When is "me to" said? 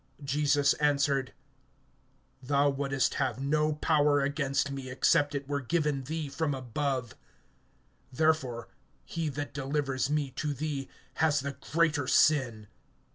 10.09-10.55